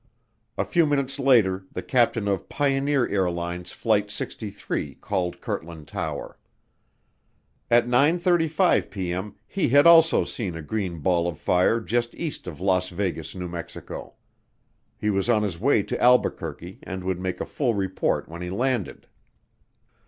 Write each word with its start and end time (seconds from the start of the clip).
A 0.57 0.65
few 0.65 0.87
minutes 0.87 1.19
later 1.19 1.65
the 1.71 1.83
captain 1.83 2.27
of 2.27 2.49
Pioneer 2.49 3.07
Airlines 3.07 3.71
Flight 3.71 4.09
63 4.09 4.95
called 4.95 5.41
Kirtland 5.41 5.87
Tower. 5.89 6.39
At 7.69 7.85
9:35P.M. 7.85 9.35
he 9.45 9.69
had 9.69 9.85
also 9.85 10.23
seen 10.23 10.55
a 10.55 10.63
green 10.63 11.01
ball 11.01 11.27
of 11.27 11.37
fire 11.37 11.79
just 11.79 12.15
east 12.15 12.47
of 12.47 12.59
Las 12.59 12.89
Vegas, 12.89 13.35
New 13.35 13.47
Mexico. 13.47 14.15
He 14.97 15.11
was 15.11 15.29
on 15.29 15.43
his 15.43 15.59
way 15.59 15.83
to 15.83 16.01
Albuquerque 16.01 16.79
and 16.81 17.03
would 17.03 17.19
make 17.19 17.39
a 17.39 17.45
full 17.45 17.75
report 17.75 18.27
when 18.27 18.41
he 18.41 18.49
landed. 18.49 19.05